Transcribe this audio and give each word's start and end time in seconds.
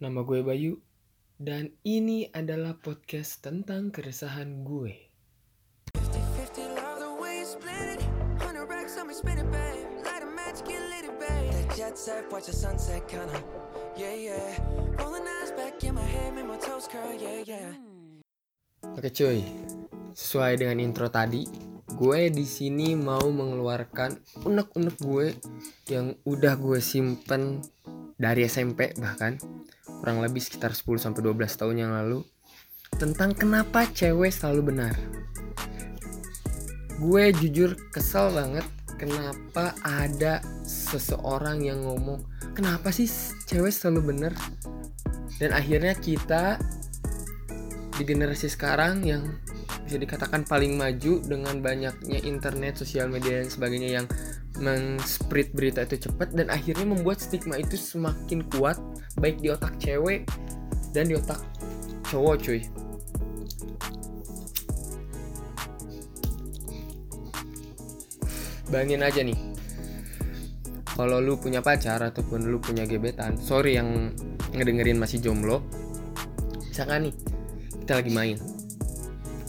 Nama 0.00 0.24
gue 0.24 0.40
Bayu 0.40 0.80
dan 1.36 1.76
ini 1.84 2.24
adalah 2.32 2.72
podcast 2.80 3.44
tentang 3.44 3.92
keresahan 3.92 4.64
gue. 4.64 4.96
50 5.92 6.72
love 6.72 7.04
the 7.04 7.12
way 7.20 7.44
you 7.44 7.48
split 7.52 8.00
it. 8.00 8.02
100 8.40 8.64
racks 8.64 8.96
on 8.96 9.04
me, 9.04 9.12
spin 9.12 9.36
it, 9.36 9.44
babe. 9.52 9.84
Light 10.00 10.24
a 10.24 10.30
match, 10.32 10.64
get 10.64 10.80
lit, 10.88 11.04
it, 11.04 11.12
babe. 11.20 11.52
That 11.52 11.68
jet 11.76 12.00
set, 12.00 12.32
watch 12.32 12.48
the 12.48 12.56
sunset, 12.56 13.04
kinda. 13.12 13.44
Yeah, 13.92 14.16
yeah. 14.16 14.56
Rolling 14.96 15.28
eyes 15.28 15.52
back 15.52 15.76
in 15.84 15.92
my 15.92 16.08
head, 16.08 16.32
make 16.32 16.48
my 16.48 16.56
toes 16.56 16.88
curl, 16.88 17.12
yeah, 17.20 17.44
yeah. 17.44 17.76
Oke 18.96 19.12
cuy, 19.12 19.44
sesuai 20.16 20.64
dengan 20.64 20.80
intro 20.80 21.12
tadi, 21.12 21.44
gue 21.92 22.20
di 22.32 22.48
sini 22.48 22.96
mau 22.96 23.28
mengeluarkan 23.28 24.16
unek-unek 24.48 24.96
gue 24.96 25.36
yang 25.92 26.16
udah 26.24 26.56
gue 26.56 26.80
simpen 26.80 27.60
dari 28.20 28.44
SMP 28.44 28.92
bahkan 29.00 29.40
kurang 30.00 30.24
lebih 30.24 30.40
sekitar 30.40 30.72
10 30.72 30.96
sampai 30.96 31.20
12 31.20 31.60
tahun 31.60 31.76
yang 31.76 31.92
lalu 31.92 32.24
tentang 32.96 33.36
kenapa 33.36 33.86
cewek 33.92 34.32
selalu 34.32 34.74
benar. 34.74 34.96
Gue 37.00 37.32
jujur 37.36 37.76
kesel 37.92 38.32
banget 38.32 38.64
kenapa 39.00 39.72
ada 39.80 40.44
seseorang 40.68 41.64
yang 41.64 41.80
ngomong 41.84 42.20
kenapa 42.52 42.92
sih 42.92 43.08
cewek 43.48 43.72
selalu 43.72 44.12
benar 44.12 44.36
dan 45.40 45.56
akhirnya 45.56 45.96
kita 45.96 46.60
di 47.96 48.04
generasi 48.04 48.52
sekarang 48.52 49.00
yang 49.08 49.24
bisa 49.90 50.06
dikatakan 50.06 50.46
paling 50.46 50.78
maju 50.78 51.18
dengan 51.18 51.58
banyaknya 51.58 52.22
internet, 52.22 52.78
sosial 52.78 53.10
media 53.10 53.42
dan 53.42 53.50
sebagainya 53.50 53.90
yang 53.98 54.06
men-spread 54.62 55.50
berita 55.50 55.82
itu 55.82 56.06
cepat 56.06 56.30
dan 56.30 56.46
akhirnya 56.46 56.86
membuat 56.86 57.18
stigma 57.18 57.58
itu 57.58 57.74
semakin 57.74 58.46
kuat 58.54 58.78
baik 59.18 59.42
di 59.42 59.50
otak 59.50 59.74
cewek 59.82 60.30
dan 60.94 61.10
di 61.10 61.18
otak 61.18 61.42
cowok 62.06 62.38
cuy. 62.38 62.62
Bayangin 68.70 69.02
aja 69.02 69.26
nih. 69.26 69.38
Kalau 70.86 71.18
lu 71.18 71.34
punya 71.34 71.58
pacar 71.66 71.98
ataupun 71.98 72.46
lu 72.46 72.62
punya 72.62 72.86
gebetan, 72.86 73.34
sorry 73.42 73.74
yang 73.74 74.14
ngedengerin 74.54 75.02
masih 75.02 75.18
jomblo. 75.18 75.66
Misalkan 76.70 77.10
nih, 77.10 77.14
kita 77.82 77.98
lagi 77.98 78.14
main 78.14 78.59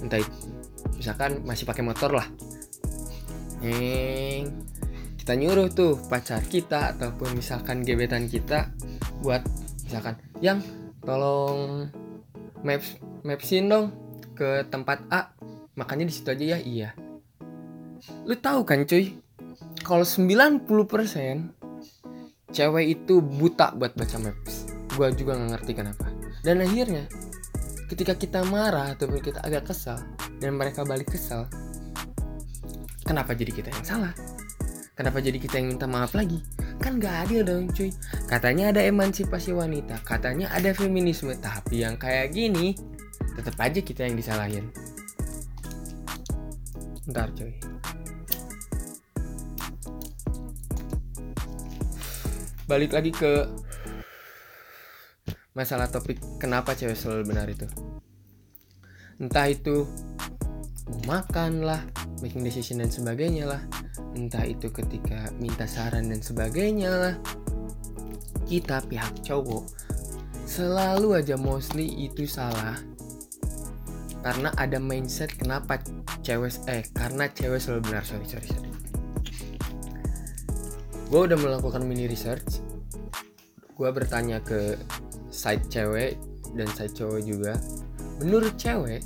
entah 0.00 0.20
misalkan 0.96 1.44
masih 1.44 1.64
pakai 1.68 1.84
motor 1.84 2.12
lah. 2.16 2.28
Neng, 3.60 4.64
kita 5.20 5.36
nyuruh 5.36 5.68
tuh 5.68 6.00
pacar 6.08 6.40
kita 6.44 6.96
ataupun 6.96 7.36
misalkan 7.36 7.84
gebetan 7.84 8.24
kita 8.24 8.72
buat 9.20 9.44
misalkan 9.84 10.16
yang 10.40 10.64
tolong 11.04 11.88
maps 12.64 12.96
mapsin 13.20 13.68
dong 13.68 13.92
ke 14.32 14.64
tempat 14.72 15.04
A 15.12 15.36
makanya 15.76 16.08
di 16.08 16.14
situ 16.16 16.32
aja 16.32 16.56
ya. 16.56 16.58
Iya. 16.60 16.88
Lu 18.24 18.32
tahu 18.36 18.64
kan 18.64 18.88
cuy? 18.88 19.12
Kalau 19.84 20.04
90% 20.04 20.64
cewek 22.52 22.86
itu 22.88 23.20
buta 23.20 23.76
buat 23.76 23.92
baca 23.92 24.16
maps. 24.20 24.72
Gua 24.96 25.12
juga 25.12 25.36
nggak 25.36 25.50
ngerti 25.56 25.72
kenapa. 25.76 26.06
Dan 26.40 26.64
akhirnya 26.64 27.04
ketika 27.90 28.14
kita 28.14 28.46
marah 28.46 28.94
ataupun 28.94 29.18
kita 29.18 29.42
agak 29.42 29.74
kesal 29.74 29.98
dan 30.38 30.54
mereka 30.54 30.86
balik 30.86 31.10
kesal 31.10 31.50
kenapa 33.02 33.34
jadi 33.34 33.50
kita 33.50 33.74
yang 33.74 33.82
salah? 33.82 34.14
Kenapa 34.94 35.18
jadi 35.18 35.40
kita 35.40 35.58
yang 35.58 35.74
minta 35.74 35.90
maaf 35.90 36.14
lagi? 36.14 36.38
Kan 36.78 37.02
gak 37.02 37.26
adil 37.26 37.42
dong 37.42 37.66
cuy. 37.74 37.90
Katanya 38.30 38.70
ada 38.70 38.84
emansipasi 38.86 39.50
wanita 39.50 39.98
katanya 40.06 40.52
ada 40.54 40.70
feminisme. 40.70 41.34
Tapi 41.34 41.82
yang 41.82 41.98
kayak 41.98 42.30
gini 42.30 42.78
tetap 43.34 43.58
aja 43.58 43.82
kita 43.82 44.06
yang 44.06 44.14
disalahin. 44.14 44.70
Ntar 47.10 47.34
cuy. 47.34 47.58
Balik 52.70 52.94
lagi 52.94 53.10
ke 53.10 53.50
masalah 55.52 55.90
topik 55.90 56.22
kenapa 56.38 56.78
cewek 56.78 56.94
selalu 56.94 57.34
benar 57.34 57.46
itu. 57.50 57.66
Entah 59.20 59.50
itu 59.50 59.84
makan 61.06 61.66
lah 61.66 61.82
making 62.22 62.46
decision 62.46 62.80
dan 62.80 62.90
sebagainya 62.90 63.50
lah. 63.50 63.62
Entah 64.14 64.46
itu 64.46 64.70
ketika 64.70 65.30
minta 65.38 65.66
saran 65.66 66.08
dan 66.08 66.22
sebagainya 66.22 66.90
lah. 66.90 67.14
Kita 68.46 68.82
pihak 68.86 69.22
cowok 69.22 69.64
selalu 70.50 71.22
aja 71.22 71.38
mostly 71.38 71.86
itu 72.10 72.26
salah 72.26 72.74
karena 74.20 74.50
ada 74.58 74.82
mindset 74.82 75.30
kenapa 75.38 75.78
cewek 76.26 76.50
eh 76.66 76.82
karena 76.90 77.30
cewek 77.30 77.62
selalu 77.62 77.80
benar. 77.88 78.02
Sorry 78.04 78.26
sorry 78.26 78.48
sorry. 78.50 78.70
Gue 81.10 81.20
udah 81.26 81.38
melakukan 81.38 81.82
mini 81.82 82.06
research. 82.06 82.62
Gue 83.74 83.90
bertanya 83.90 84.44
ke 84.44 84.76
side 85.30 85.64
cewek 85.70 86.18
dan 86.54 86.68
side 86.74 86.94
cowok 86.94 87.20
juga. 87.22 87.54
Menurut 88.20 88.54
cewek 88.60 89.00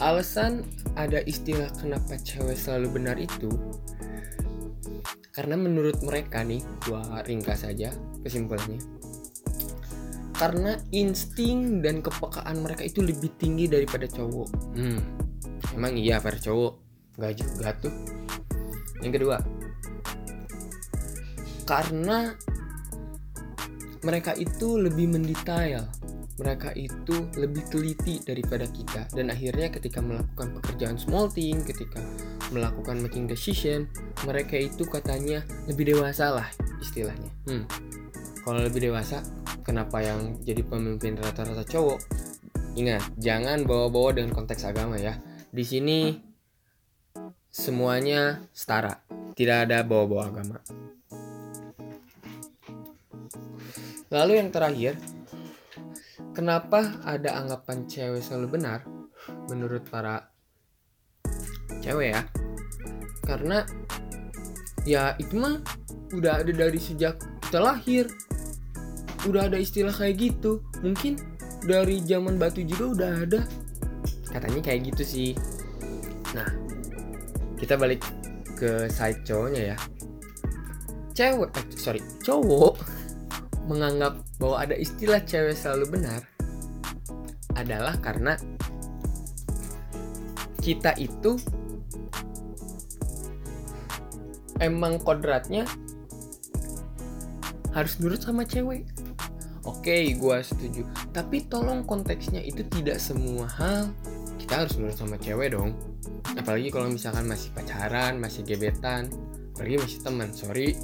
alasan 0.00 0.64
ada 0.96 1.20
istilah 1.28 1.68
kenapa 1.76 2.16
cewek 2.16 2.56
selalu 2.56 2.88
benar 2.96 3.20
itu 3.20 3.52
karena 5.36 5.60
menurut 5.60 6.00
mereka 6.00 6.40
nih 6.40 6.64
gua 6.88 7.20
ringkas 7.28 7.68
saja 7.68 7.92
kesimpulannya. 8.24 8.80
Karena 10.40 10.72
insting 10.96 11.84
dan 11.84 12.00
kepekaan 12.00 12.64
mereka 12.64 12.80
itu 12.88 13.04
lebih 13.04 13.28
tinggi 13.36 13.68
daripada 13.68 14.08
cowok. 14.08 14.48
Hmm 14.72 15.00
emang 15.76 15.94
iya 16.00 16.16
para 16.18 16.40
cowok. 16.40 16.74
Nggak 17.20 17.32
juga 17.36 17.68
tuh. 17.76 17.94
Yang 19.04 19.12
kedua 19.20 19.38
karena 21.70 22.34
mereka 24.00 24.32
itu 24.36 24.80
lebih 24.80 25.12
mendetail. 25.12 25.84
Mereka 26.40 26.72
itu 26.72 27.28
lebih 27.36 27.68
teliti 27.68 28.16
daripada 28.24 28.64
kita. 28.64 29.12
Dan 29.12 29.28
akhirnya 29.28 29.68
ketika 29.68 30.00
melakukan 30.00 30.56
pekerjaan 30.56 30.96
small 30.96 31.28
thing 31.28 31.60
ketika 31.60 32.00
melakukan 32.48 32.96
making 32.98 33.28
decision 33.28 33.86
mereka 34.24 34.56
itu 34.56 34.88
katanya 34.88 35.44
lebih 35.68 35.94
dewasa 35.96 36.32
lah 36.32 36.48
istilahnya. 36.80 37.30
Hmm. 37.46 37.64
kalau 38.40 38.64
lebih 38.64 38.88
dewasa 38.88 39.20
kenapa 39.60 40.00
yang 40.00 40.40
jadi 40.40 40.64
pemimpin 40.64 41.20
rata-rata 41.20 41.60
cowok? 41.60 42.00
Ingat 42.72 43.04
jangan 43.20 43.68
bawa-bawa 43.68 44.16
dengan 44.16 44.32
konteks 44.32 44.64
agama 44.64 44.96
ya. 44.96 45.20
Di 45.52 45.60
sini 45.60 46.16
semuanya 47.52 48.48
setara. 48.56 49.04
Tidak 49.36 49.68
ada 49.68 49.84
bawa-bawa 49.84 50.22
agama 50.32 50.56
Lalu 54.10 54.42
yang 54.42 54.50
terakhir, 54.50 54.98
kenapa 56.34 56.98
ada 57.06 57.38
anggapan 57.38 57.86
cewek 57.86 58.18
selalu 58.18 58.58
benar 58.58 58.82
menurut 59.46 59.86
para 59.86 60.34
cewek 61.78 62.18
ya? 62.18 62.26
Karena 63.22 63.62
ya 64.82 65.14
itu 65.14 65.38
mah 65.38 65.62
udah 66.10 66.42
ada 66.42 66.50
dari 66.50 66.82
sejak 66.82 67.22
kita 67.46 67.62
lahir. 67.62 68.10
Udah 69.30 69.46
ada 69.46 69.62
istilah 69.62 69.94
kayak 69.94 70.18
gitu. 70.18 70.58
Mungkin 70.82 71.14
dari 71.62 72.02
zaman 72.02 72.34
batu 72.34 72.66
juga 72.66 72.84
udah 72.90 73.10
ada. 73.30 73.40
Katanya 74.26 74.58
kayak 74.58 74.90
gitu 74.90 75.02
sih. 75.06 75.30
Nah, 76.34 76.50
kita 77.62 77.78
balik 77.78 78.02
ke 78.58 78.90
side 78.90 79.22
cowoknya 79.22 79.70
ya. 79.70 79.76
Cewek, 81.14 81.50
eh, 81.54 81.66
sorry, 81.78 82.02
cowok 82.26 82.74
menganggap 83.70 84.18
bahwa 84.42 84.66
ada 84.66 84.74
istilah 84.74 85.22
cewek 85.22 85.54
selalu 85.54 85.94
benar 85.94 86.26
adalah 87.54 87.94
karena 88.02 88.34
kita 90.58 90.92
itu 90.98 91.38
emang 94.58 94.98
kodratnya 95.00 95.64
harus 97.70 97.96
nurut 98.02 98.20
sama 98.20 98.42
cewek. 98.42 98.84
Oke, 99.62 100.16
gue 100.18 100.38
setuju. 100.42 100.82
Tapi 101.14 101.46
tolong 101.46 101.86
konteksnya 101.86 102.42
itu 102.42 102.66
tidak 102.66 102.98
semua 102.98 103.46
hal 103.46 103.94
kita 104.40 104.66
harus 104.66 104.74
nurut 104.82 104.96
sama 104.98 105.14
cewek 105.14 105.54
dong. 105.54 105.78
Apalagi 106.34 106.74
kalau 106.74 106.90
misalkan 106.90 107.30
masih 107.30 107.54
pacaran, 107.54 108.18
masih 108.18 108.42
gebetan, 108.42 109.06
apalagi 109.54 109.78
masih 109.78 109.98
teman. 110.02 110.28
Sorry, 110.34 110.74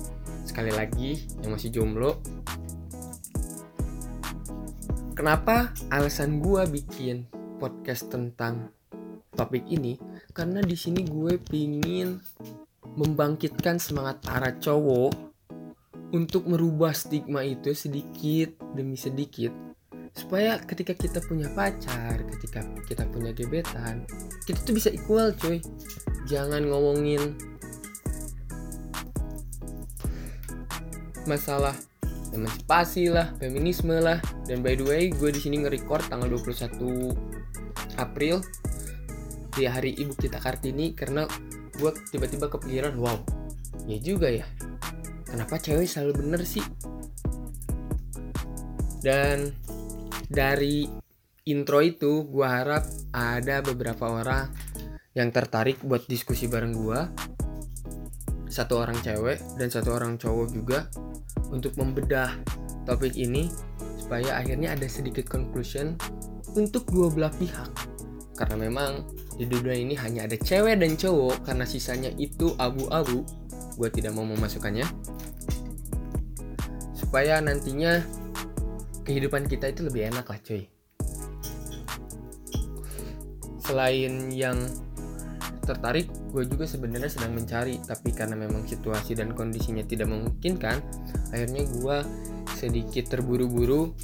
sekali 0.46 0.70
lagi 0.70 1.26
yang 1.42 1.56
masih 1.56 1.74
jomblo, 1.74 2.22
Kenapa 5.16 5.72
alasan 5.88 6.44
gue 6.44 6.60
bikin 6.68 7.24
podcast 7.56 8.12
tentang 8.12 8.68
topik 9.32 9.64
ini? 9.64 9.96
Karena 10.36 10.60
di 10.60 10.76
sini 10.76 11.08
gue 11.08 11.40
pingin 11.40 12.20
membangkitkan 12.84 13.80
semangat 13.80 14.20
para 14.20 14.52
cowok 14.60 15.16
untuk 16.12 16.44
merubah 16.44 16.92
stigma 16.92 17.40
itu 17.48 17.72
sedikit 17.72 18.60
demi 18.76 19.00
sedikit 19.00 19.56
supaya 20.12 20.60
ketika 20.60 20.92
kita 20.92 21.24
punya 21.24 21.48
pacar, 21.56 22.20
ketika 22.36 22.60
kita 22.84 23.08
punya 23.08 23.32
gebetan, 23.32 24.04
kita 24.44 24.60
tuh 24.68 24.76
bisa 24.76 24.92
equal 24.92 25.32
cuy. 25.32 25.64
Jangan 26.28 26.60
ngomongin 26.68 27.40
masalah 31.24 31.72
emansipasi 32.36 33.10
lah, 33.10 33.32
feminisme 33.40 33.96
lah. 33.96 34.20
Dan 34.44 34.60
by 34.60 34.76
the 34.76 34.84
way, 34.84 35.02
gue 35.10 35.32
di 35.32 35.40
sini 35.40 35.64
nge-record 35.64 36.06
tanggal 36.12 36.28
21 36.28 37.96
April 37.96 38.44
di 39.56 39.64
hari 39.64 39.96
ibu 39.96 40.12
kita 40.12 40.36
Kartini 40.36 40.92
karena 40.92 41.24
gue 41.80 41.90
tiba-tiba 42.12 42.52
kepikiran, 42.52 42.94
wow, 43.00 43.16
ya 43.88 43.98
juga 43.98 44.28
ya. 44.28 44.44
Kenapa 45.26 45.56
cewek 45.56 45.88
selalu 45.88 46.22
bener 46.22 46.44
sih? 46.44 46.64
Dan 49.00 49.50
dari 50.28 50.86
intro 51.46 51.78
itu 51.80 52.26
gue 52.26 52.46
harap 52.46 52.84
ada 53.14 53.62
beberapa 53.62 54.10
orang 54.10 54.50
yang 55.16 55.32
tertarik 55.32 55.80
buat 55.80 56.04
diskusi 56.04 56.50
bareng 56.50 56.74
gue 56.74 57.00
satu 58.50 58.82
orang 58.82 58.98
cewek 59.00 59.38
dan 59.56 59.68
satu 59.70 59.94
orang 59.94 60.18
cowok 60.18 60.46
juga 60.50 60.90
untuk 61.50 61.74
membedah 61.78 62.34
topik 62.86 63.14
ini 63.18 63.50
supaya 63.98 64.38
akhirnya 64.38 64.78
ada 64.78 64.86
sedikit 64.86 65.26
conclusion 65.26 65.98
untuk 66.54 66.86
dua 66.90 67.10
belah 67.10 67.34
pihak. 67.34 67.70
Karena 68.36 68.68
memang 68.68 69.08
di 69.36 69.44
dunia 69.48 69.76
ini 69.76 69.98
hanya 69.98 70.28
ada 70.28 70.36
cewek 70.38 70.78
dan 70.80 70.94
cowok 70.94 71.44
karena 71.44 71.64
sisanya 71.64 72.12
itu 72.16 72.54
abu-abu 72.56 73.26
gue 73.76 73.88
tidak 73.92 74.16
mau 74.16 74.24
memasukkannya. 74.24 74.86
Supaya 76.96 77.40
nantinya 77.40 78.00
kehidupan 79.04 79.46
kita 79.46 79.70
itu 79.72 79.86
lebih 79.86 80.10
enak 80.10 80.26
lah 80.26 80.40
cuy. 80.40 80.64
Selain 83.66 84.30
yang 84.30 84.58
tertarik 85.66 86.06
gue 86.36 86.44
juga 86.44 86.68
sebenarnya 86.68 87.08
sedang 87.08 87.32
mencari 87.32 87.80
tapi 87.80 88.12
karena 88.12 88.36
memang 88.36 88.68
situasi 88.68 89.16
dan 89.16 89.32
kondisinya 89.32 89.80
tidak 89.88 90.12
memungkinkan 90.12 90.84
akhirnya 91.32 91.64
gue 91.64 91.96
sedikit 92.52 93.08
terburu-buru 93.08 93.96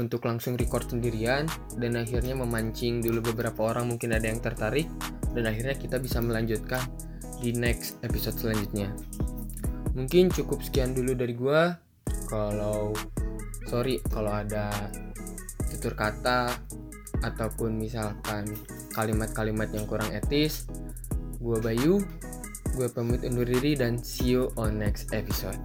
untuk 0.00 0.24
langsung 0.24 0.56
record 0.56 0.88
sendirian 0.88 1.44
dan 1.76 2.00
akhirnya 2.00 2.32
memancing 2.32 3.04
dulu 3.04 3.32
beberapa 3.32 3.68
orang 3.68 3.92
mungkin 3.92 4.16
ada 4.16 4.32
yang 4.32 4.40
tertarik 4.40 4.88
dan 5.36 5.44
akhirnya 5.44 5.76
kita 5.76 6.00
bisa 6.00 6.24
melanjutkan 6.24 6.80
di 7.44 7.52
next 7.52 8.00
episode 8.00 8.36
selanjutnya. 8.40 8.88
Mungkin 9.92 10.32
cukup 10.32 10.64
sekian 10.64 10.96
dulu 10.96 11.12
dari 11.12 11.36
gue 11.36 11.62
kalau 12.28 12.96
sorry 13.68 14.00
kalau 14.08 14.32
ada 14.32 14.70
tutur 15.72 15.92
kata 15.96 16.52
ataupun 17.24 17.76
misalkan 17.76 18.48
kalimat-kalimat 18.92 19.72
yang 19.72 19.88
kurang 19.88 20.12
etis 20.12 20.68
gue 21.44 21.60
Bayu 21.60 22.00
gue 22.72 22.88
pamit 22.88 23.20
undur 23.20 23.44
diri 23.44 23.76
dan 23.76 24.00
see 24.00 24.32
you 24.32 24.48
on 24.56 24.80
next 24.80 25.12
episode 25.12 25.60